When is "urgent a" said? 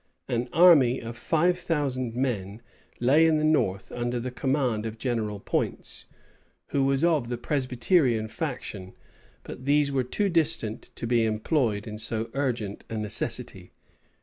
12.33-12.97